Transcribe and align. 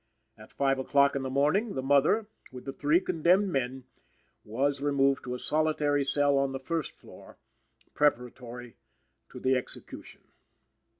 At 0.35 0.51
five 0.51 0.79
o'clock 0.79 1.15
in 1.15 1.21
the 1.21 1.29
morning, 1.29 1.75
the 1.75 1.83
mother 1.83 2.25
(with 2.51 2.65
the 2.65 2.73
three 2.73 2.99
condemned 2.99 3.49
men), 3.49 3.83
was 4.43 4.81
removed 4.81 5.23
to 5.25 5.35
a 5.35 5.39
solitary 5.39 6.03
cell 6.03 6.39
on 6.39 6.53
the 6.53 6.59
first 6.59 6.91
floor, 6.93 7.37
preparatory 7.93 8.77
to 9.29 9.39
the 9.39 9.53
execution. 9.55 10.21